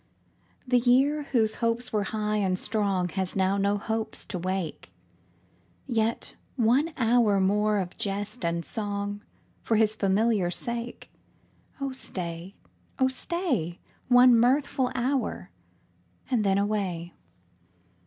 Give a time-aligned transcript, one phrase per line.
[0.67, 4.91] The year, whose hopes were high and strong, Has now no hopes to wake;
[5.85, 9.21] Yet one hour more of jest and song
[9.61, 11.11] For his familiar sake.
[11.79, 12.55] Oh stay,
[12.97, 13.77] oh stay,
[14.07, 15.51] One mirthful hour,
[16.31, 17.13] and then away.